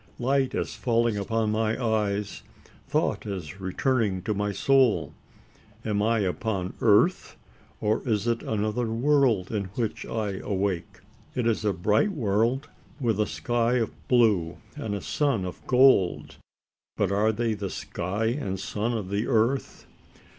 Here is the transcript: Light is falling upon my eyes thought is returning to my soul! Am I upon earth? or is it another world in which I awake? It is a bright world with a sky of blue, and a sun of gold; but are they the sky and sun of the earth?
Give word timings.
Light 0.17 0.55
is 0.55 0.73
falling 0.73 1.15
upon 1.15 1.51
my 1.51 1.79
eyes 1.79 2.41
thought 2.87 3.27
is 3.27 3.61
returning 3.61 4.23
to 4.23 4.33
my 4.33 4.51
soul! 4.51 5.13
Am 5.85 6.01
I 6.01 6.21
upon 6.21 6.73
earth? 6.81 7.37
or 7.79 8.01
is 8.03 8.25
it 8.25 8.41
another 8.41 8.87
world 8.87 9.51
in 9.51 9.65
which 9.75 10.07
I 10.07 10.39
awake? 10.39 11.01
It 11.35 11.45
is 11.45 11.63
a 11.63 11.71
bright 11.71 12.13
world 12.13 12.67
with 12.99 13.19
a 13.19 13.27
sky 13.27 13.73
of 13.75 13.91
blue, 14.07 14.57
and 14.75 14.95
a 14.95 15.01
sun 15.01 15.45
of 15.45 15.61
gold; 15.67 16.37
but 16.97 17.11
are 17.11 17.31
they 17.31 17.53
the 17.53 17.69
sky 17.69 18.25
and 18.25 18.59
sun 18.59 18.93
of 18.93 19.09
the 19.11 19.27
earth? 19.27 19.85